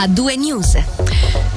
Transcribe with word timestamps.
a 0.00 0.06
due 0.06 0.34
news. 0.34 0.82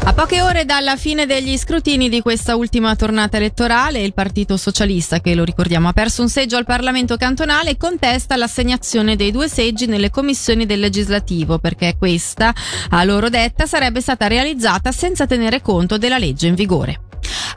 A 0.03 0.11
poche 0.11 0.41
ore 0.41 0.65
dalla 0.65 0.97
fine 0.97 1.26
degli 1.26 1.57
scrutini 1.57 2.10
di 2.10 2.19
questa 2.19 2.58
ultima 2.58 2.94
tornata 2.94 3.37
elettorale, 3.37 4.02
il 4.02 4.13
Partito 4.13 4.58
Socialista, 4.58 5.21
che 5.21 5.34
lo 5.34 5.46
ricordiamo 5.46 5.88
ha 5.88 5.94
perso 5.94 6.21
un 6.21 6.28
seggio 6.28 6.58
al 6.58 6.66
Parlamento 6.66 7.16
cantonale, 7.16 7.78
contesta 7.78 8.36
l'assegnazione 8.36 9.16
dei 9.16 9.32
due 9.32 9.48
seggi 9.48 9.86
nelle 9.86 10.10
commissioni 10.10 10.66
del 10.66 10.82
legislativo, 10.82 11.58
perché 11.58 11.96
questa, 11.98 12.53
a 12.90 13.03
loro 13.06 13.29
detta, 13.29 13.65
sarebbe 13.65 14.01
stata 14.01 14.28
realizzata 14.28 14.91
senza 14.91 15.25
tenere 15.25 15.62
conto 15.62 15.97
della 15.97 16.17
legge 16.17 16.47
in 16.47 16.55
vigore. 16.55 17.12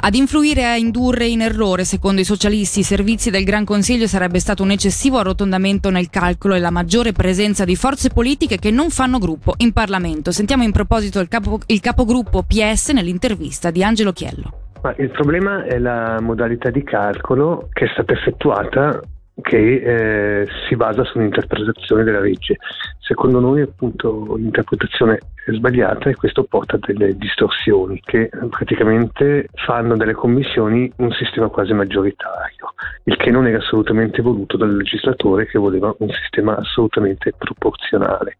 Ad 0.06 0.14
influire 0.14 0.60
e 0.60 0.64
a 0.64 0.76
indurre 0.76 1.26
in 1.26 1.40
errore, 1.40 1.82
secondo 1.82 2.20
i 2.20 2.24
socialisti, 2.24 2.78
i 2.78 2.84
servizi 2.84 3.28
del 3.28 3.42
Gran 3.42 3.64
Consiglio 3.64 4.06
sarebbe 4.06 4.38
stato 4.38 4.62
un 4.62 4.70
eccessivo 4.70 5.18
arrotondamento 5.18 5.90
nel 5.90 6.10
calcolo 6.10 6.54
e 6.54 6.60
la 6.60 6.70
maggiore 6.70 7.10
presenza 7.10 7.64
di 7.64 7.74
forze 7.74 8.10
politiche 8.10 8.60
che 8.60 8.70
non 8.70 8.90
fanno 8.90 9.18
gruppo 9.18 9.54
in 9.56 9.72
Parlamento. 9.72 10.30
Sentiamo 10.30 10.62
in 10.62 10.70
proposito 10.70 11.18
il, 11.18 11.26
capo, 11.26 11.58
il 11.66 11.80
capogruppo 11.80 12.44
PS 12.44 12.90
nell'intervista 12.90 13.72
di 13.72 13.82
Angelo 13.82 14.12
Chiello. 14.12 14.76
Il 14.98 15.10
problema 15.10 15.64
è 15.64 15.76
la 15.76 16.20
modalità 16.20 16.70
di 16.70 16.84
calcolo 16.84 17.68
che 17.72 17.86
è 17.86 17.88
stata 17.88 18.12
effettuata 18.12 19.00
che 19.42 20.40
eh, 20.40 20.48
si 20.66 20.76
basa 20.76 21.04
su 21.04 21.18
un'interpretazione 21.18 22.04
della 22.04 22.20
legge. 22.20 22.56
Secondo 22.98 23.38
noi 23.38 23.60
appunto 23.60 24.34
l'interpretazione 24.36 25.18
è 25.44 25.52
sbagliata 25.52 26.10
e 26.10 26.16
questo 26.16 26.44
porta 26.44 26.76
a 26.76 26.78
delle 26.80 27.16
distorsioni 27.16 28.00
che 28.04 28.30
praticamente 28.50 29.48
fanno 29.54 29.96
delle 29.96 30.14
commissioni 30.14 30.90
un 30.96 31.12
sistema 31.12 31.48
quasi 31.48 31.72
maggioritario, 31.72 32.74
il 33.04 33.16
che 33.16 33.30
non 33.30 33.46
era 33.46 33.58
assolutamente 33.58 34.22
voluto 34.22 34.56
dal 34.56 34.74
legislatore 34.74 35.46
che 35.46 35.58
voleva 35.58 35.94
un 35.98 36.08
sistema 36.08 36.56
assolutamente 36.56 37.32
proporzionale. 37.36 38.38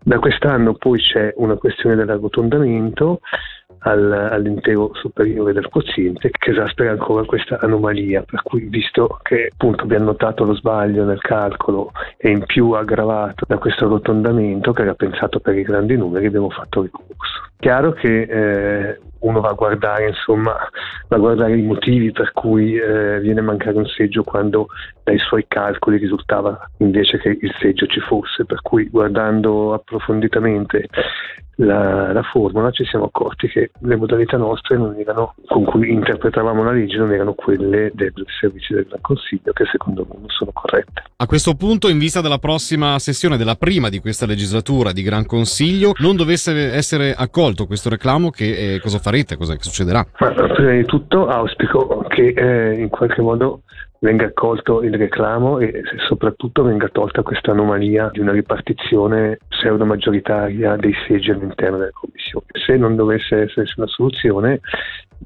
Da 0.00 0.18
quest'anno 0.18 0.74
poi 0.74 1.00
c'è 1.00 1.34
una 1.36 1.56
questione 1.56 1.96
dell'arrotondamento 1.96 3.20
al, 3.88 4.12
all'intero 4.12 4.90
superiore 4.94 5.52
del 5.52 5.68
quoziente 5.68 6.30
che 6.30 6.50
esaspera 6.50 6.90
ancora 6.90 7.24
questa 7.24 7.58
anomalia 7.60 8.22
per 8.22 8.42
cui 8.42 8.66
visto 8.68 9.18
che 9.22 9.48
appunto 9.52 9.84
abbiamo 9.84 10.06
notato 10.06 10.44
lo 10.44 10.54
sbaglio 10.54 11.04
nel 11.04 11.20
calcolo 11.20 11.92
e 12.16 12.30
in 12.30 12.44
più 12.44 12.72
aggravato 12.72 13.44
da 13.48 13.56
questo 13.56 13.86
arrotondamento 13.86 14.72
che 14.72 14.82
era 14.82 14.94
pensato 14.94 15.40
per 15.40 15.56
i 15.56 15.62
grandi 15.62 15.96
numeri 15.96 16.26
abbiamo 16.26 16.50
fatto 16.50 16.82
ricorso. 16.82 17.46
Chiaro 17.56 17.92
che 17.92 18.22
eh, 18.22 19.00
uno 19.20 19.40
va 19.40 19.48
a 19.48 19.54
guardare 19.54 20.08
insomma 20.08 20.54
va 21.08 21.16
a 21.16 21.18
guardare 21.18 21.56
i 21.56 21.62
motivi 21.62 22.12
per 22.12 22.32
cui 22.32 22.76
eh, 22.76 23.18
viene 23.20 23.40
a 23.40 23.42
mancare 23.42 23.76
un 23.76 23.86
seggio 23.86 24.22
quando 24.22 24.68
dai 25.02 25.18
suoi 25.18 25.46
calcoli 25.48 25.96
risultava 25.96 26.70
invece 26.78 27.18
che 27.18 27.36
il 27.40 27.54
seggio 27.58 27.86
ci 27.86 28.00
fosse 28.00 28.44
per 28.44 28.60
cui 28.62 28.88
guardando 28.88 29.72
approfonditamente 29.72 30.86
la, 31.60 32.12
la, 32.12 32.22
formula 32.22 32.70
ci 32.70 32.84
siamo 32.84 33.06
accorti 33.06 33.48
che 33.48 33.70
le 33.80 33.96
modalità 33.96 34.36
nostre 34.36 34.76
erano, 34.96 35.34
con 35.46 35.64
cui 35.64 35.90
interpretavamo 35.90 36.62
la 36.62 36.70
legge 36.70 36.98
non 36.98 37.12
erano 37.12 37.34
quelle 37.34 37.90
dei 37.94 38.12
servizi 38.40 38.74
del 38.74 38.86
Gran 38.86 39.00
Consiglio 39.00 39.52
che 39.52 39.64
secondo 39.70 40.06
me 40.08 40.18
non 40.18 40.28
sono 40.28 40.52
corrette. 40.52 41.02
A 41.16 41.26
questo 41.26 41.54
punto, 41.54 41.88
in 41.88 41.98
vista 41.98 42.20
della 42.20 42.38
prossima 42.38 42.98
sessione 43.00 43.36
della 43.36 43.56
prima 43.56 43.88
di 43.88 43.98
questa 43.98 44.26
legislatura 44.26 44.92
di 44.92 45.02
Gran 45.02 45.26
Consiglio, 45.26 45.92
non 45.98 46.14
dovesse 46.14 46.72
essere 46.72 47.12
accolto 47.14 47.66
questo 47.66 47.88
reclamo, 47.88 48.30
che, 48.30 48.74
eh, 48.74 48.80
cosa 48.80 48.98
farete? 48.98 49.36
Cosa 49.36 49.56
succederà? 49.58 50.06
Ma, 50.18 50.30
prima 50.30 50.72
di 50.72 50.84
tutto 50.84 51.26
auspico 51.26 52.04
che 52.08 52.34
eh, 52.36 52.74
in 52.80 52.88
qualche 52.88 53.20
modo 53.20 53.62
venga 54.00 54.26
accolto 54.26 54.82
il 54.82 54.94
reclamo 54.94 55.58
e 55.58 55.82
soprattutto 56.06 56.62
venga 56.62 56.88
tolta 56.88 57.22
questa 57.22 57.50
anomalia 57.50 58.10
di 58.12 58.20
una 58.20 58.32
ripartizione 58.32 59.38
pseudo 59.48 59.84
maggioritaria 59.84 60.76
dei 60.76 60.94
seggi 61.06 61.30
all'interno 61.30 61.78
delle 61.78 61.92
commissioni. 61.92 62.46
Se 62.52 62.76
non 62.76 62.96
dovesse 62.96 63.42
esserci 63.42 63.74
una 63.78 63.88
soluzione, 63.88 64.60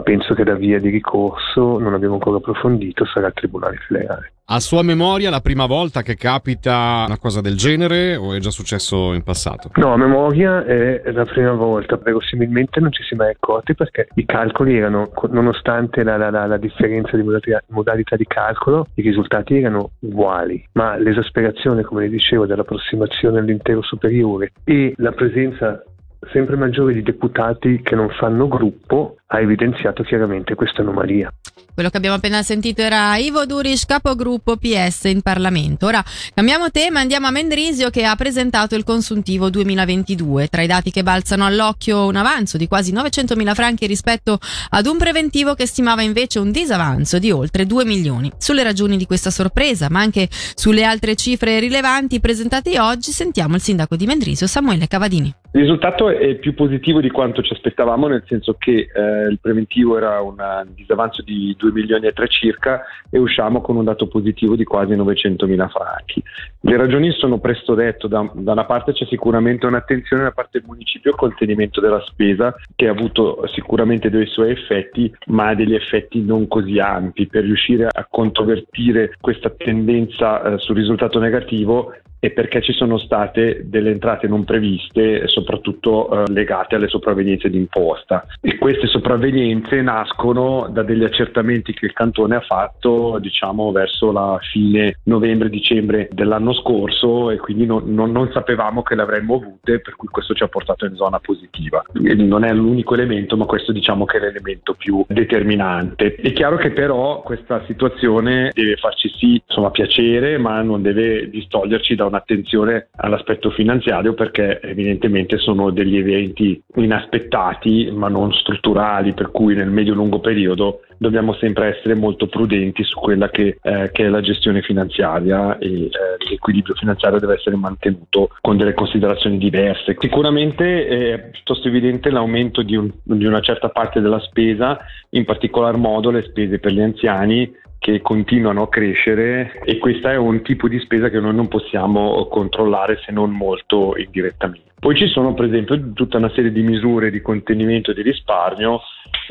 penso 0.02 0.34
che 0.34 0.44
da 0.44 0.54
via 0.54 0.78
di 0.78 0.90
ricorso, 0.90 1.78
non 1.78 1.94
abbiamo 1.94 2.14
ancora 2.14 2.38
approfondito, 2.38 3.04
sarà 3.04 3.28
il 3.28 3.32
Tribunale 3.34 3.76
Federale. 3.76 4.32
A 4.44 4.60
sua 4.60 4.82
memoria 4.82 5.30
la 5.30 5.40
prima 5.40 5.66
volta 5.66 6.02
che 6.02 6.16
capita 6.16 7.04
una 7.06 7.16
cosa 7.16 7.40
del 7.40 7.56
genere 7.56 8.16
o 8.16 8.34
è 8.34 8.38
già 8.38 8.50
successo 8.50 9.14
in 9.14 9.22
passato? 9.22 9.70
No, 9.76 9.92
a 9.92 9.96
memoria 9.96 10.64
è 10.64 11.00
la 11.12 11.24
prima 11.24 11.52
volta, 11.52 11.96
verosimilmente 11.96 12.80
non 12.80 12.92
ci 12.92 13.02
si 13.02 13.14
è 13.14 13.16
mai 13.16 13.30
accorti 13.30 13.74
perché 13.74 14.08
i 14.16 14.26
calcoli 14.26 14.76
erano, 14.76 15.10
nonostante 15.30 16.02
la, 16.02 16.16
la, 16.16 16.30
la, 16.30 16.46
la 16.46 16.56
differenza 16.58 17.16
di 17.16 17.22
modalità, 17.22 17.62
modalità, 17.68 18.16
di 18.16 18.26
calcolo, 18.26 18.88
i 18.94 19.02
risultati 19.02 19.58
erano 19.58 19.92
uguali, 20.00 20.62
ma 20.72 20.96
l'esasperazione, 20.96 21.82
come 21.82 22.02
le 22.02 22.08
dicevo, 22.08 22.44
dell'approssimazione 22.44 23.38
all'intero 23.38 23.80
superiore 23.80 24.52
e 24.64 24.92
la 24.96 25.12
presenza 25.12 25.82
sempre 26.30 26.56
maggiore 26.56 26.92
di 26.94 27.02
deputati 27.02 27.80
che 27.82 27.94
non 27.94 28.08
fanno 28.10 28.46
gruppo 28.46 29.16
ha 29.26 29.40
evidenziato 29.40 30.02
chiaramente 30.02 30.54
questa 30.54 30.82
anomalia. 30.82 31.32
Quello 31.74 31.88
che 31.88 31.96
abbiamo 31.96 32.16
appena 32.16 32.42
sentito 32.42 32.82
era 32.82 33.16
Ivo 33.16 33.46
Durish, 33.46 33.86
capogruppo 33.86 34.58
PS 34.58 35.04
in 35.04 35.22
Parlamento. 35.22 35.86
Ora 35.86 36.04
cambiamo 36.34 36.70
tema, 36.70 37.00
andiamo 37.00 37.28
a 37.28 37.30
Mendrisio 37.30 37.88
che 37.88 38.04
ha 38.04 38.14
presentato 38.14 38.74
il 38.74 38.84
consuntivo 38.84 39.48
2022. 39.48 40.48
Tra 40.48 40.60
i 40.60 40.66
dati 40.66 40.90
che 40.90 41.02
balzano 41.02 41.46
all'occhio 41.46 42.06
un 42.06 42.16
avanzo 42.16 42.58
di 42.58 42.68
quasi 42.68 42.92
900.000 42.92 43.54
franchi 43.54 43.86
rispetto 43.86 44.38
ad 44.68 44.86
un 44.86 44.98
preventivo 44.98 45.54
che 45.54 45.66
stimava 45.66 46.02
invece 46.02 46.38
un 46.38 46.50
disavanzo 46.50 47.18
di 47.18 47.30
oltre 47.30 47.64
2 47.64 47.86
milioni. 47.86 48.30
Sulle 48.36 48.62
ragioni 48.62 48.98
di 48.98 49.06
questa 49.06 49.30
sorpresa, 49.30 49.88
ma 49.88 50.00
anche 50.00 50.28
sulle 50.30 50.84
altre 50.84 51.14
cifre 51.14 51.58
rilevanti 51.58 52.20
presentate 52.20 52.78
oggi, 52.78 53.12
sentiamo 53.12 53.54
il 53.54 53.62
sindaco 53.62 53.96
di 53.96 54.04
Mendrisio, 54.04 54.46
Samuele 54.46 54.86
Cavadini. 54.88 55.34
Il 55.54 55.60
risultato 55.60 56.08
è 56.08 56.36
più 56.36 56.54
positivo 56.54 57.02
di 57.02 57.10
quanto 57.10 57.42
ci 57.42 57.52
aspettavamo, 57.52 58.06
nel 58.06 58.24
senso 58.26 58.56
che 58.58 58.88
eh, 58.90 59.28
il 59.28 59.38
preventivo 59.38 59.98
era 59.98 60.22
un 60.22 60.36
disavanzo 60.74 61.20
di 61.20 61.54
2 61.58 61.72
milioni 61.72 62.06
e 62.06 62.14
3 62.14 62.26
circa 62.28 62.82
e 63.10 63.18
usciamo 63.18 63.60
con 63.60 63.76
un 63.76 63.84
dato 63.84 64.08
positivo 64.08 64.56
di 64.56 64.64
quasi 64.64 64.96
900 64.96 65.46
mila 65.46 65.68
franchi. 65.68 66.22
Le 66.60 66.76
ragioni 66.78 67.10
sono 67.10 67.38
presto 67.38 67.74
detto, 67.74 68.08
da, 68.08 68.26
da, 68.32 68.52
una 68.52 68.64
parte 68.64 68.92
c'è 68.92 69.04
sicuramente 69.04 69.66
un'attenzione 69.66 70.22
da 70.22 70.30
parte 70.30 70.58
del 70.58 70.68
municipio 70.68 71.10
al 71.10 71.18
contenimento 71.18 71.82
della 71.82 72.02
spesa 72.06 72.54
che 72.74 72.88
ha 72.88 72.92
avuto 72.92 73.46
sicuramente 73.52 74.08
dei 74.08 74.26
suoi 74.28 74.52
effetti, 74.52 75.14
ma 75.26 75.54
degli 75.54 75.74
effetti 75.74 76.22
non 76.22 76.48
così 76.48 76.78
ampi. 76.78 77.26
Per 77.26 77.44
riuscire 77.44 77.88
a 77.92 78.06
controvertire 78.08 79.16
questa 79.20 79.50
tendenza 79.50 80.42
eh, 80.42 80.58
sul 80.58 80.76
risultato 80.76 81.18
negativo 81.18 81.92
e 82.24 82.30
perché 82.30 82.62
ci 82.62 82.72
sono 82.72 82.98
state 82.98 83.62
delle 83.64 83.90
entrate 83.90 84.28
non 84.28 84.44
previste, 84.44 85.26
soprattutto 85.26 86.08
eh, 86.08 86.30
legate 86.30 86.76
alle 86.76 86.86
sopravvenienze 86.86 87.50
d'imposta. 87.50 88.24
E 88.40 88.58
queste 88.58 88.86
sopravvenienze 88.86 89.82
nascono 89.82 90.68
da 90.70 90.84
degli 90.84 91.02
accertamenti 91.02 91.72
che 91.72 91.86
il 91.86 91.92
Cantone 91.92 92.36
ha 92.36 92.40
fatto, 92.40 93.18
diciamo, 93.20 93.72
verso 93.72 94.12
la 94.12 94.38
fine 94.40 94.98
novembre-dicembre 95.02 96.10
dell'anno 96.12 96.54
scorso 96.54 97.32
e 97.32 97.38
quindi 97.38 97.66
non, 97.66 97.92
non, 97.92 98.12
non, 98.12 98.30
sapevamo 98.32 98.82
che 98.82 98.94
le 98.94 99.02
avremmo 99.02 99.34
avute, 99.34 99.80
per 99.80 99.96
cui 99.96 100.06
questo 100.06 100.32
ci 100.32 100.44
ha 100.44 100.48
portato 100.48 100.86
in 100.86 100.94
zona 100.94 101.18
positiva. 101.18 101.82
E 102.04 102.14
non 102.14 102.44
è 102.44 102.52
l'unico 102.52 102.94
elemento, 102.94 103.36
ma 103.36 103.46
questo 103.46 103.72
diciamo 103.72 104.04
che 104.04 104.18
è 104.18 104.20
l'elemento 104.20 104.74
più 104.74 105.04
determinante. 105.08 106.14
È 106.14 106.32
chiaro 106.32 106.56
che 106.56 106.70
però 106.70 107.20
questa 107.22 107.64
situazione 107.66 108.52
deve 108.54 108.76
farci 108.76 109.08
sì, 109.18 109.42
insomma, 109.44 109.72
piacere, 109.72 110.38
ma 110.38 110.62
non 110.62 110.82
deve 110.82 111.28
distoglierci 111.28 111.96
da 111.96 112.10
un'attenzione 112.12 112.88
all'aspetto 112.96 113.50
finanziario 113.50 114.12
perché 114.12 114.60
evidentemente 114.60 115.38
sono 115.38 115.70
degli 115.70 115.96
eventi 115.96 116.62
inaspettati 116.76 117.90
ma 117.90 118.08
non 118.08 118.32
strutturali, 118.32 119.14
per 119.14 119.30
cui 119.30 119.54
nel 119.54 119.70
medio-lungo 119.70 120.20
periodo 120.20 120.80
dobbiamo 120.98 121.34
sempre 121.34 121.76
essere 121.76 121.94
molto 121.94 122.28
prudenti 122.28 122.84
su 122.84 122.98
quella 122.98 123.28
che, 123.30 123.58
eh, 123.60 123.90
che 123.92 124.04
è 124.04 124.08
la 124.08 124.20
gestione 124.20 124.62
finanziaria 124.62 125.58
e 125.58 125.86
eh, 125.86 125.90
l'equilibrio 126.30 126.76
finanziario 126.76 127.18
deve 127.18 127.34
essere 127.34 127.56
mantenuto 127.56 128.30
con 128.40 128.56
delle 128.56 128.74
considerazioni 128.74 129.38
diverse. 129.38 129.96
Sicuramente 129.98 130.86
è 130.86 131.30
piuttosto 131.30 131.66
evidente 131.66 132.10
l'aumento 132.10 132.62
di, 132.62 132.76
un, 132.76 132.90
di 133.02 133.24
una 133.24 133.40
certa 133.40 133.70
parte 133.70 134.00
della 134.00 134.20
spesa, 134.20 134.78
in 135.10 135.24
particolar 135.24 135.76
modo 135.76 136.10
le 136.10 136.22
spese 136.22 136.60
per 136.60 136.72
gli 136.72 136.80
anziani 136.80 137.60
che 137.82 138.00
continuano 138.00 138.62
a 138.62 138.68
crescere 138.68 139.60
e 139.64 139.78
questo 139.78 140.06
è 140.06 140.16
un 140.16 140.40
tipo 140.42 140.68
di 140.68 140.78
spesa 140.78 141.10
che 141.10 141.18
noi 141.18 141.34
non 141.34 141.48
possiamo 141.48 142.28
controllare 142.28 143.00
se 143.04 143.10
non 143.10 143.32
molto 143.32 143.96
indirettamente. 143.96 144.71
Poi 144.82 144.96
ci 144.96 145.06
sono 145.06 145.32
per 145.32 145.44
esempio 145.44 145.92
tutta 145.92 146.16
una 146.16 146.32
serie 146.34 146.50
di 146.50 146.60
misure 146.60 147.12
di 147.12 147.22
contenimento 147.22 147.92
e 147.92 147.94
di 147.94 148.02
risparmio, 148.02 148.80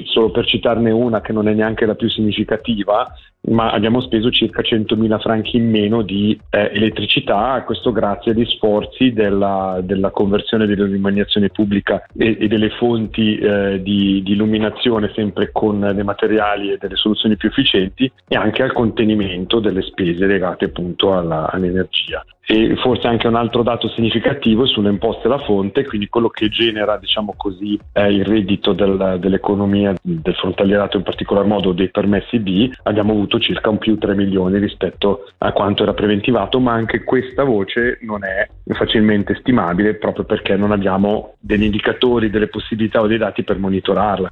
solo 0.05 0.31
per 0.31 0.45
citarne 0.45 0.91
una 0.91 1.19
che 1.19 1.33
non 1.33 1.49
è 1.49 1.53
neanche 1.53 1.85
la 1.85 1.95
più 1.95 2.09
significativa, 2.09 3.13
ma 3.49 3.71
abbiamo 3.71 4.01
speso 4.01 4.29
circa 4.29 4.61
100.000 4.61 5.19
franchi 5.19 5.57
in 5.57 5.69
meno 5.69 6.03
di 6.03 6.39
eh, 6.49 6.69
elettricità, 6.73 7.61
questo 7.65 7.91
grazie 7.91 8.31
agli 8.31 8.45
sforzi 8.45 9.11
della, 9.11 9.79
della 9.83 10.11
conversione 10.11 10.67
dell'illuminazione 10.67 11.49
pubblica 11.49 12.05
e, 12.15 12.37
e 12.39 12.47
delle 12.47 12.69
fonti 12.69 13.37
eh, 13.37 13.81
di, 13.81 14.21
di, 14.23 14.31
illuminazione 14.31 15.11
sempre 15.15 15.51
con 15.51 15.79
dei 15.79 16.03
materiali 16.03 16.71
e 16.71 16.77
delle 16.79 16.95
soluzioni 16.95 17.35
più 17.35 17.49
efficienti 17.49 18.09
e 18.27 18.35
anche 18.35 18.63
al 18.63 18.73
contenimento 18.73 19.59
delle 19.59 19.81
spese 19.81 20.25
legate 20.27 20.65
appunto 20.65 21.13
alla, 21.13 21.49
all'energia. 21.51 22.23
E 22.45 22.75
forse 22.77 23.07
anche 23.07 23.27
un 23.27 23.35
altro 23.35 23.63
dato 23.63 23.87
significativo 23.89 24.65
sulle 24.65 24.89
imposte 24.89 25.27
alla 25.27 25.40
fonte, 25.45 25.85
quindi 25.85 26.07
quello 26.07 26.29
che 26.29 26.49
genera 26.49 26.97
diciamo 26.97 27.33
così, 27.35 27.79
eh, 27.93 28.11
il 28.11 28.25
reddito 28.25 28.73
del, 28.73 29.17
dell'economia 29.19 29.93
del 30.01 30.35
frontalierato 30.35 30.97
in 30.97 31.03
particolar 31.03 31.45
modo 31.45 31.71
dei 31.71 31.89
permessi 31.89 32.39
B, 32.39 32.71
abbiamo 32.83 33.11
avuto 33.11 33.39
circa 33.39 33.69
un 33.69 33.77
più 33.77 33.97
3 33.97 34.15
milioni 34.15 34.59
rispetto 34.59 35.31
a 35.39 35.51
quanto 35.51 35.83
era 35.83 35.93
preventivato, 35.93 36.59
ma 36.59 36.73
anche 36.73 37.03
questa 37.03 37.43
voce 37.43 37.99
non 38.01 38.23
è 38.23 38.47
facilmente 38.73 39.35
stimabile 39.39 39.95
proprio 39.95 40.25
perché 40.25 40.55
non 40.55 40.71
abbiamo 40.71 41.35
degli 41.39 41.63
indicatori, 41.63 42.29
delle 42.29 42.47
possibilità 42.47 43.01
o 43.01 43.07
dei 43.07 43.17
dati 43.17 43.43
per 43.43 43.57
monitorarla. 43.57 44.31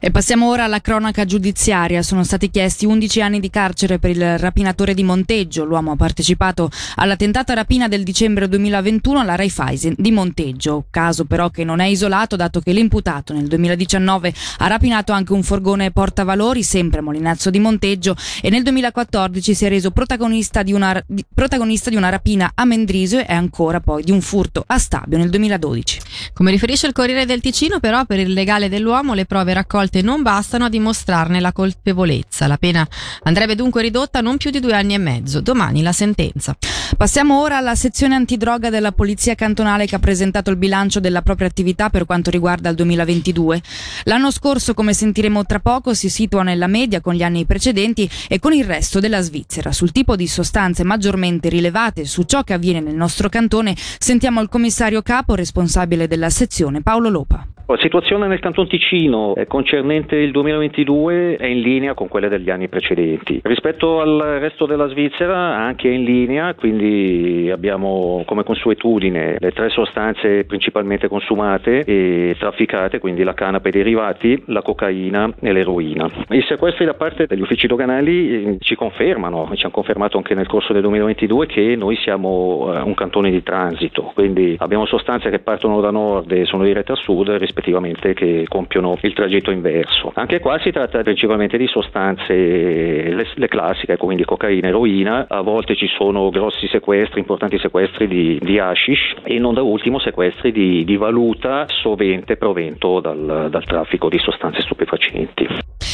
E 0.00 0.10
passiamo 0.10 0.48
ora 0.48 0.64
alla 0.64 0.80
cronaca 0.80 1.24
giudiziaria. 1.24 2.02
Sono 2.02 2.22
stati 2.24 2.50
chiesti 2.50 2.86
11 2.86 3.20
anni 3.20 3.40
di 3.40 3.50
carcere 3.50 3.98
per 3.98 4.10
il 4.10 4.38
rapinatore 4.38 4.94
di 4.94 5.02
Monteggio. 5.02 5.64
L'uomo 5.64 5.92
ha 5.92 5.96
partecipato 5.96 6.70
alla 6.96 7.16
tentata 7.16 7.54
rapina 7.54 7.88
del 7.88 8.02
dicembre 8.02 8.48
2021 8.48 9.20
alla 9.20 9.34
Raiffeisen 9.34 9.94
di 9.96 10.10
Monteggio. 10.10 10.47
Caso 10.90 11.24
però 11.24 11.50
che 11.50 11.64
non 11.64 11.80
è 11.80 11.86
isolato 11.86 12.36
dato 12.36 12.60
che 12.60 12.72
l'imputato 12.72 13.32
nel 13.32 13.46
2019 13.46 14.32
ha 14.58 14.66
rapinato 14.66 15.12
anche 15.12 15.32
un 15.32 15.42
forgone 15.42 15.90
portavalori 15.90 16.62
sempre 16.62 17.00
a 17.00 17.02
Molinazzo 17.02 17.50
di 17.50 17.58
Monteggio 17.58 18.16
e 18.40 18.50
nel 18.50 18.62
2014 18.62 19.54
si 19.54 19.64
è 19.64 19.68
reso 19.68 19.90
protagonista 19.90 20.62
di 20.62 20.72
una, 20.72 21.02
di, 21.06 21.24
protagonista 21.32 21.90
di 21.90 21.96
una 21.96 22.08
rapina 22.08 22.52
a 22.54 22.64
Mendrisio 22.64 23.20
e 23.20 23.32
ancora 23.32 23.80
poi 23.80 24.02
di 24.02 24.10
un 24.10 24.20
furto 24.20 24.64
a 24.66 24.78
Stabio 24.78 25.18
nel 25.18 25.30
2012. 25.30 26.00
Come 26.32 26.50
riferisce 26.50 26.86
il 26.86 26.92
Corriere 26.92 27.26
del 27.26 27.40
Ticino 27.40 27.80
però 27.80 28.04
per 28.04 28.20
il 28.20 28.32
legale 28.32 28.68
dell'uomo 28.68 29.14
le 29.14 29.26
prove 29.26 29.52
raccolte 29.52 30.02
non 30.02 30.22
bastano 30.22 30.66
a 30.66 30.68
dimostrarne 30.68 31.40
la 31.40 31.52
colpevolezza. 31.52 32.46
La 32.46 32.56
pena 32.56 32.86
andrebbe 33.24 33.54
dunque 33.54 33.82
ridotta 33.82 34.18
a 34.18 34.22
non 34.22 34.36
più 34.36 34.50
di 34.50 34.60
due 34.60 34.74
anni 34.74 34.94
e 34.94 34.98
mezzo. 34.98 35.40
Domani 35.40 35.82
la 35.82 35.92
sentenza. 35.92 36.56
Passiamo 36.96 37.40
ora 37.40 37.58
alla 37.58 37.74
sezione 37.74 38.14
antidroga 38.14 38.70
della 38.70 38.92
Polizia 38.92 39.34
Cantonale 39.34 39.86
che 39.86 39.94
ha 39.94 39.98
presentato 39.98 40.27
il 40.50 40.56
bilancio 40.56 41.00
della 41.00 41.22
propria 41.22 41.48
attività 41.48 41.90
per 41.90 42.04
quanto 42.04 42.30
riguarda 42.30 42.68
il 42.68 42.76
2022. 42.76 43.62
L'anno 44.04 44.30
scorso, 44.30 44.74
come 44.74 44.92
sentiremo 44.92 45.44
tra 45.44 45.58
poco, 45.60 45.94
si 45.94 46.08
situa 46.08 46.42
nella 46.42 46.66
media 46.66 47.00
con 47.00 47.14
gli 47.14 47.22
anni 47.22 47.46
precedenti 47.46 48.08
e 48.28 48.38
con 48.38 48.52
il 48.52 48.64
resto 48.64 49.00
della 49.00 49.20
Svizzera. 49.20 49.72
Sul 49.72 49.92
tipo 49.92 50.16
di 50.16 50.26
sostanze 50.26 50.84
maggiormente 50.84 51.48
rilevate 51.48 52.04
su 52.04 52.22
ciò 52.22 52.42
che 52.44 52.52
avviene 52.52 52.80
nel 52.80 52.94
nostro 52.94 53.28
cantone, 53.28 53.76
sentiamo 53.98 54.40
il 54.40 54.48
commissario 54.48 55.02
capo 55.02 55.34
responsabile 55.34 56.06
della 56.06 56.30
sezione, 56.30 56.82
Paolo 56.82 57.08
Lopa. 57.08 57.57
La 57.70 57.76
situazione 57.76 58.28
nel 58.28 58.38
Canton 58.38 58.66
Ticino 58.66 59.34
eh, 59.34 59.46
concernente 59.46 60.16
il 60.16 60.30
2022 60.30 61.36
è 61.36 61.44
in 61.44 61.60
linea 61.60 61.92
con 61.92 62.08
quelle 62.08 62.30
degli 62.30 62.48
anni 62.48 62.66
precedenti. 62.66 63.42
Rispetto 63.44 64.00
al 64.00 64.38
resto 64.40 64.64
della 64.64 64.88
Svizzera 64.88 65.54
anche 65.54 65.88
in 65.88 66.02
linea, 66.02 66.54
quindi 66.54 67.50
abbiamo 67.52 68.22
come 68.24 68.42
consuetudine 68.42 69.36
le 69.38 69.52
tre 69.52 69.68
sostanze 69.68 70.44
principalmente 70.44 71.08
consumate 71.08 71.84
e 71.84 72.34
trafficate, 72.38 73.00
quindi 73.00 73.22
la 73.22 73.34
canapa 73.34 73.66
e 73.66 73.68
i 73.68 73.72
derivati, 73.72 74.44
la 74.46 74.62
cocaina 74.62 75.30
e 75.38 75.52
l'eroina. 75.52 76.10
I 76.30 76.40
sequestri 76.48 76.86
da 76.86 76.94
parte 76.94 77.26
degli 77.26 77.42
uffici 77.42 77.66
doganali 77.66 78.46
eh, 78.46 78.56
ci 78.60 78.76
confermano, 78.76 79.50
ci 79.52 79.64
hanno 79.64 79.74
confermato 79.74 80.16
anche 80.16 80.34
nel 80.34 80.46
corso 80.46 80.72
del 80.72 80.80
2022 80.80 81.44
che 81.44 81.76
noi 81.76 81.96
siamo 81.96 82.72
eh, 82.72 82.80
un 82.80 82.94
cantone 82.94 83.30
di 83.30 83.42
transito, 83.42 84.12
quindi 84.14 84.56
abbiamo 84.58 84.86
sostanze 84.86 85.28
che 85.28 85.40
partono 85.40 85.82
da 85.82 85.90
nord 85.90 86.32
e 86.32 86.46
sono 86.46 86.64
dirette 86.64 86.92
a 86.92 86.96
sud 86.96 87.28
rispetto 87.28 87.56
rispettivamente 87.58 88.14
che 88.14 88.44
compiono 88.48 88.96
il 89.00 89.12
tragitto 89.12 89.50
inverso. 89.50 90.12
Anche 90.14 90.38
qua 90.40 90.58
si 90.60 90.70
tratta 90.70 91.02
principalmente 91.02 91.58
di 91.58 91.66
sostanze, 91.66 92.32
le, 92.32 93.26
le 93.34 93.48
classiche, 93.48 93.96
quindi 93.96 94.24
cocaina, 94.24 94.68
eroina, 94.68 95.26
a 95.28 95.40
volte 95.40 95.74
ci 95.74 95.88
sono 95.88 96.30
grossi 96.30 96.68
sequestri, 96.68 97.20
importanti 97.20 97.58
sequestri 97.58 98.06
di, 98.06 98.38
di 98.40 98.58
hashish 98.58 99.16
e 99.24 99.38
non 99.38 99.54
da 99.54 99.62
ultimo 99.62 99.98
sequestri 99.98 100.52
di, 100.52 100.84
di 100.84 100.96
valuta 100.96 101.66
sovente 101.68 102.36
provento 102.36 103.00
dal, 103.00 103.48
dal 103.50 103.64
traffico 103.64 104.08
di 104.08 104.18
sostanze 104.18 104.62
stupefacenti. 104.62 105.46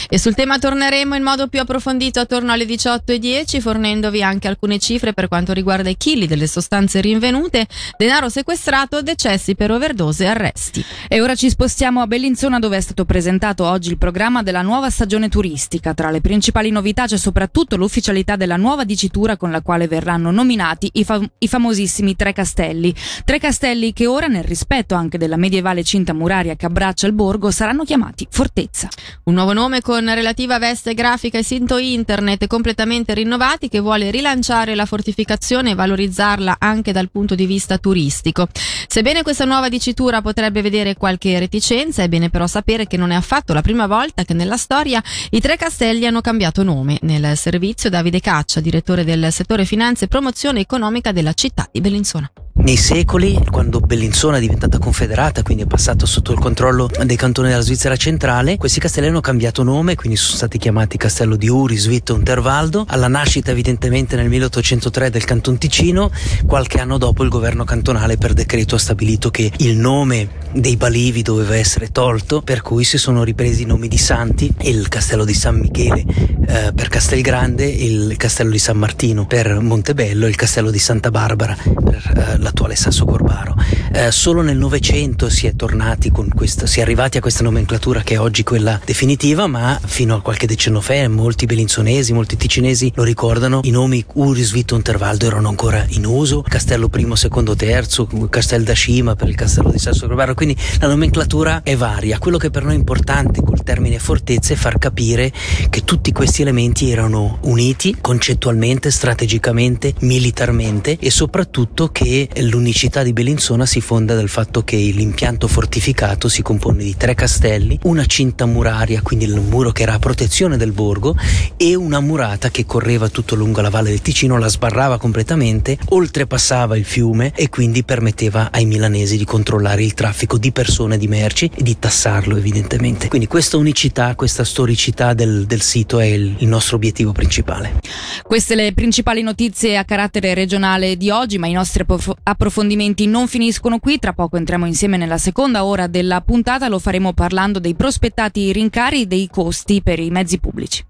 E 0.08 0.18
sul 0.18 0.34
tema 0.34 0.58
torneremo 0.58 1.14
in 1.14 1.22
modo 1.22 1.48
più 1.48 1.60
approfondito 1.60 2.20
attorno 2.20 2.52
alle 2.52 2.64
18.10 2.66 3.60
fornendovi 3.60 4.22
anche 4.22 4.48
alcune 4.48 4.78
cifre 4.78 5.12
per 5.12 5.28
quanto 5.28 5.52
riguarda 5.52 5.88
i 5.88 5.96
chili 5.96 6.26
delle 6.26 6.46
sostanze 6.46 7.00
rinvenute, 7.00 7.66
denaro 7.96 8.28
sequestrato, 8.28 9.02
decessi 9.02 9.54
per 9.54 9.70
overdose 9.70 10.24
e 10.24 10.28
arresti. 10.28 10.84
E 11.08 11.20
ora 11.20 11.34
ci 11.34 11.48
spostiamo 11.54 12.00
a 12.00 12.08
Bellinzona 12.08 12.58
dove 12.58 12.78
è 12.78 12.80
stato 12.80 13.04
presentato 13.04 13.64
oggi 13.64 13.90
il 13.90 13.96
programma 13.96 14.42
della 14.42 14.60
nuova 14.60 14.90
stagione 14.90 15.28
turistica. 15.28 15.94
Tra 15.94 16.10
le 16.10 16.20
principali 16.20 16.70
novità 16.70 17.06
c'è 17.06 17.16
soprattutto 17.16 17.76
l'ufficialità 17.76 18.34
della 18.34 18.56
nuova 18.56 18.82
dicitura 18.82 19.36
con 19.36 19.52
la 19.52 19.62
quale 19.62 19.86
verranno 19.86 20.32
nominati 20.32 20.90
i, 20.94 21.04
fam- 21.04 21.30
i 21.38 21.46
famosissimi 21.46 22.16
Tre 22.16 22.32
Castelli. 22.32 22.92
Tre 23.24 23.38
Castelli 23.38 23.92
che 23.92 24.08
ora, 24.08 24.26
nel 24.26 24.42
rispetto 24.42 24.96
anche 24.96 25.16
della 25.16 25.36
medievale 25.36 25.84
cinta 25.84 26.12
muraria 26.12 26.56
che 26.56 26.66
abbraccia 26.66 27.06
il 27.06 27.12
borgo, 27.12 27.52
saranno 27.52 27.84
chiamati 27.84 28.26
Fortezza. 28.28 28.88
Un 29.22 29.34
nuovo 29.34 29.52
nome 29.52 29.80
con 29.80 30.12
relativa 30.12 30.58
veste 30.58 30.92
grafica 30.92 31.38
e 31.38 31.44
sito 31.44 31.78
internet 31.78 32.48
completamente 32.48 33.14
rinnovati 33.14 33.68
che 33.68 33.78
vuole 33.78 34.10
rilanciare 34.10 34.74
la 34.74 34.86
fortificazione 34.86 35.70
e 35.70 35.74
valorizzarla 35.76 36.56
anche 36.58 36.90
dal 36.90 37.10
punto 37.12 37.36
di 37.36 37.46
vista 37.46 37.78
turistico. 37.78 38.48
Sebbene 38.88 39.22
questa 39.22 39.44
nuova 39.44 39.68
dicitura 39.68 40.20
potrebbe 40.20 40.62
vedere 40.62 40.96
qualche 40.96 41.42
reticenza, 41.44 42.02
è 42.02 42.08
bene 42.08 42.30
però 42.30 42.46
sapere 42.46 42.86
che 42.86 42.96
non 42.96 43.10
è 43.10 43.14
affatto 43.14 43.52
la 43.52 43.62
prima 43.62 43.86
volta 43.86 44.24
che 44.24 44.34
nella 44.34 44.56
storia 44.56 45.02
i 45.30 45.40
tre 45.40 45.56
castelli 45.56 46.06
hanno 46.06 46.20
cambiato 46.20 46.62
nome. 46.62 46.98
Nel 47.02 47.36
servizio 47.36 47.90
Davide 47.90 48.20
Caccia, 48.20 48.60
direttore 48.60 49.04
del 49.04 49.32
settore 49.32 49.64
finanze 49.64 50.04
e 50.04 50.08
promozione 50.08 50.60
economica 50.60 51.12
della 51.12 51.32
città 51.32 51.68
di 51.70 51.80
Bellinzona. 51.80 52.30
Nei 52.56 52.76
secoli, 52.76 53.36
quando 53.50 53.80
Bellinzona 53.80 54.36
è 54.36 54.40
diventata 54.40 54.78
confederata, 54.78 55.42
quindi 55.42 55.64
è 55.64 55.66
passato 55.66 56.06
sotto 56.06 56.30
il 56.30 56.38
controllo 56.38 56.88
dei 57.04 57.16
cantoni 57.16 57.48
della 57.48 57.60
Svizzera 57.60 57.96
centrale, 57.96 58.56
questi 58.58 58.78
castelli 58.78 59.08
hanno 59.08 59.20
cambiato 59.20 59.64
nome, 59.64 59.96
quindi 59.96 60.16
sono 60.16 60.36
stati 60.36 60.56
chiamati 60.56 60.96
Castello 60.96 61.34
di 61.34 61.48
Uri, 61.48 61.76
Svitto, 61.76 62.14
Unterwaldo. 62.14 62.84
Alla 62.88 63.08
nascita, 63.08 63.50
evidentemente, 63.50 64.14
nel 64.14 64.28
1803 64.28 65.10
del 65.10 65.24
Canton 65.24 65.58
Ticino, 65.58 66.12
qualche 66.46 66.78
anno 66.78 66.96
dopo 66.96 67.24
il 67.24 67.28
governo 67.28 67.64
cantonale 67.64 68.16
per 68.16 68.32
decreto 68.32 68.76
ha 68.76 68.78
stabilito 68.78 69.30
che 69.30 69.50
il 69.58 69.76
nome 69.76 70.42
dei 70.52 70.76
Balivi 70.76 71.22
doveva 71.22 71.56
essere 71.56 71.90
tolto, 71.90 72.40
per 72.40 72.62
cui 72.62 72.84
si 72.84 72.98
sono 72.98 73.24
ripresi 73.24 73.62
i 73.62 73.66
nomi 73.66 73.88
di 73.88 73.98
santi, 73.98 74.50
il 74.62 74.88
Castello 74.88 75.24
di 75.24 75.34
San 75.34 75.56
Michele 75.58 76.04
eh, 76.46 76.72
per 76.72 76.88
Castelgrande, 76.88 77.66
il 77.66 78.14
Castello 78.16 78.50
di 78.50 78.58
San 78.58 78.76
Martino 78.76 79.26
per 79.26 79.58
Montebello 79.58 80.26
e 80.26 80.28
il 80.28 80.36
Castello 80.36 80.70
di 80.70 80.78
Santa 80.78 81.10
Barbara 81.10 81.56
per 81.56 82.12
eh, 82.16 82.38
l'attuale 82.44 82.76
Sasso 82.76 83.04
Corbaro. 83.04 83.56
Eh, 83.92 84.12
solo 84.12 84.42
nel 84.42 84.56
Novecento 84.56 85.28
si 85.28 85.46
è 85.46 85.56
tornati 85.56 86.10
con 86.10 86.28
questo, 86.28 86.66
si 86.66 86.78
è 86.78 86.82
arrivati 86.82 87.16
a 87.16 87.20
questa 87.20 87.42
nomenclatura 87.42 88.02
che 88.02 88.14
è 88.14 88.20
oggi 88.20 88.44
quella 88.44 88.78
definitiva, 88.84 89.46
ma 89.46 89.80
fino 89.84 90.14
a 90.14 90.20
qualche 90.20 90.46
decennio 90.46 90.80
fa 90.80 91.08
molti 91.08 91.46
belinzonesi, 91.46 92.12
molti 92.12 92.36
ticinesi 92.36 92.92
lo 92.94 93.02
ricordano, 93.02 93.60
i 93.64 93.70
nomi 93.70 94.04
Uris 94.14 94.52
Vito 94.52 94.74
Untervaldo 94.74 95.26
erano 95.26 95.48
ancora 95.48 95.84
in 95.88 96.04
uso, 96.04 96.42
Castello 96.42 96.90
I, 96.94 97.00
II, 97.00 97.54
III, 97.58 98.28
Castel 98.28 98.62
da 98.62 98.74
Cima 98.74 99.16
per 99.16 99.28
il 99.28 99.34
Castello 99.34 99.70
di 99.70 99.78
Sasso 99.78 100.06
Corbaro, 100.06 100.34
quindi 100.34 100.56
la 100.80 100.88
nomenclatura 100.88 101.62
è 101.62 101.74
varia. 101.76 102.18
Quello 102.18 102.36
che 102.36 102.50
per 102.50 102.64
noi 102.64 102.74
è 102.74 102.78
importante 102.78 103.42
col 103.42 103.62
termine 103.62 103.98
fortezza 103.98 104.52
è 104.52 104.56
far 104.56 104.78
capire 104.78 105.32
che 105.70 105.84
tutti 105.84 106.12
questi 106.12 106.42
elementi 106.42 106.90
erano 106.90 107.38
uniti 107.42 107.96
concettualmente, 108.00 108.90
strategicamente, 108.90 109.94
militarmente 110.00 110.98
e 111.00 111.10
soprattutto 111.10 111.88
che 111.88 112.28
l'unicità 112.42 113.02
di 113.02 113.12
Bellinzona 113.12 113.66
si 113.66 113.80
fonda 113.80 114.14
dal 114.14 114.28
fatto 114.28 114.62
che 114.64 114.76
l'impianto 114.76 115.48
fortificato 115.48 116.28
si 116.28 116.42
compone 116.42 116.82
di 116.82 116.96
tre 116.96 117.14
castelli, 117.14 117.78
una 117.84 118.06
cinta 118.06 118.46
muraria, 118.46 119.02
quindi 119.02 119.24
il 119.24 119.40
muro 119.40 119.72
che 119.72 119.82
era 119.82 119.94
a 119.94 119.98
protezione 119.98 120.56
del 120.56 120.72
borgo, 120.72 121.16
e 121.56 121.74
una 121.74 122.00
murata 122.00 122.50
che 122.50 122.66
correva 122.66 123.08
tutto 123.08 123.34
lungo 123.34 123.60
la 123.60 123.70
valle 123.70 123.90
del 123.90 124.02
Ticino, 124.02 124.38
la 124.38 124.48
sbarrava 124.48 124.98
completamente, 124.98 125.78
oltrepassava 125.90 126.76
il 126.76 126.84
fiume 126.84 127.32
e 127.34 127.48
quindi 127.48 127.84
permetteva 127.84 128.50
ai 128.50 128.64
milanesi 128.64 129.16
di 129.16 129.24
controllare 129.24 129.82
il 129.82 129.94
traffico 129.94 130.38
di 130.38 130.52
persone, 130.52 130.98
di 130.98 131.08
merci 131.08 131.50
e 131.54 131.62
di 131.62 131.78
tassarlo 131.78 132.36
evidentemente. 132.36 133.08
Quindi 133.08 133.26
questa 133.26 133.56
unicità, 133.56 134.14
questa 134.14 134.44
storicità 134.44 135.14
del, 135.14 135.46
del 135.46 135.60
sito 135.60 136.00
è 136.00 136.06
il, 136.06 136.34
il 136.38 136.48
nostro 136.48 136.76
obiettivo 136.76 137.12
principale. 137.12 137.80
Queste 138.22 138.54
le 138.54 138.72
principali 138.72 139.22
notizie 139.22 139.76
a 139.76 139.84
carattere 139.84 140.34
regionale 140.34 140.96
di 140.96 141.10
oggi, 141.10 141.38
ma 141.38 141.46
i 141.46 141.52
nostri 141.52 141.84
approfondimenti 142.24 143.06
non 143.06 143.28
finiscono 143.28 143.78
qui, 143.78 143.98
tra 143.98 144.12
poco 144.12 144.36
entriamo 144.36 144.66
insieme 144.66 144.96
nella 144.96 145.18
seconda 145.18 145.64
ora 145.64 145.86
della 145.86 146.20
puntata, 146.20 146.68
lo 146.68 146.78
faremo 146.78 147.12
parlando 147.12 147.58
dei 147.58 147.74
prospettati 147.74 148.52
rincari 148.52 149.06
dei 149.06 149.28
costi 149.30 149.82
per 149.82 150.00
i 150.00 150.10
mezzi 150.10 150.38
pubblici. 150.38 150.84